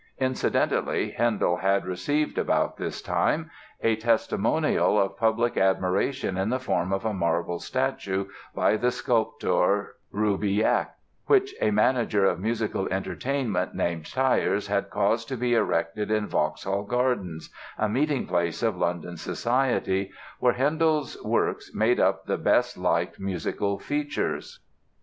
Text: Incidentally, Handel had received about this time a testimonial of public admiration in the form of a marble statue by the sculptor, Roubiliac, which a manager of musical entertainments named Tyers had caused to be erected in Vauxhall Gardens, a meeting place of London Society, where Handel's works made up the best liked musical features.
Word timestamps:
Incidentally, 0.17 1.11
Handel 1.11 1.57
had 1.57 1.85
received 1.85 2.39
about 2.39 2.75
this 2.77 3.03
time 3.03 3.51
a 3.81 3.95
testimonial 3.95 4.99
of 4.99 5.15
public 5.15 5.57
admiration 5.57 6.39
in 6.39 6.49
the 6.49 6.57
form 6.59 6.91
of 6.91 7.05
a 7.05 7.13
marble 7.13 7.59
statue 7.59 8.25
by 8.55 8.75
the 8.77 8.89
sculptor, 8.89 9.93
Roubiliac, 10.11 10.87
which 11.27 11.53
a 11.61 11.69
manager 11.69 12.25
of 12.25 12.39
musical 12.39 12.87
entertainments 12.91 13.75
named 13.75 14.11
Tyers 14.11 14.65
had 14.65 14.89
caused 14.89 15.27
to 15.27 15.37
be 15.37 15.53
erected 15.53 16.09
in 16.09 16.25
Vauxhall 16.25 16.81
Gardens, 16.85 17.53
a 17.77 17.87
meeting 17.87 18.25
place 18.25 18.63
of 18.63 18.75
London 18.79 19.17
Society, 19.17 20.09
where 20.39 20.53
Handel's 20.53 21.15
works 21.23 21.75
made 21.75 21.99
up 21.99 22.25
the 22.25 22.39
best 22.39 22.75
liked 22.75 23.19
musical 23.19 23.77
features. 23.77 24.61